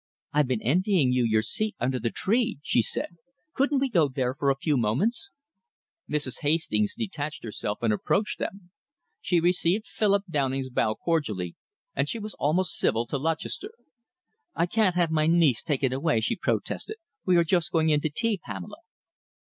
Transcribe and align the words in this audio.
"I've 0.33 0.47
been 0.47 0.63
envying 0.63 1.11
you 1.11 1.23
your 1.23 1.43
seat 1.43 1.75
under 1.79 1.99
the 1.99 2.09
tree," 2.09 2.57
she 2.63 2.81
said. 2.81 3.17
"Couldn't 3.53 3.77
we 3.77 3.87
go 3.87 4.07
there 4.07 4.33
for 4.33 4.49
a 4.49 4.55
few 4.57 4.75
moments?" 4.75 5.29
Mrs. 6.09 6.37
Hastings 6.41 6.95
detached 6.95 7.43
herself 7.43 7.83
and 7.83 7.93
approached 7.93 8.39
them. 8.39 8.71
She 9.21 9.39
received 9.39 9.85
Philip 9.85 10.23
Downing's 10.27 10.71
bow 10.71 10.95
cordially, 10.95 11.55
and 11.95 12.09
she 12.09 12.17
was 12.17 12.33
almost 12.39 12.79
civil 12.79 13.05
to 13.05 13.19
Lutchester. 13.19 13.73
"I 14.55 14.65
can't 14.65 14.95
have 14.95 15.11
my 15.11 15.27
niece 15.27 15.61
taken 15.61 15.93
away," 15.93 16.19
she 16.19 16.35
protested. 16.35 16.95
"We 17.23 17.35
are 17.37 17.43
just 17.43 17.71
going 17.71 17.89
in 17.89 18.01
to 18.01 18.09
tea, 18.09 18.39
Pamela." 18.43 18.77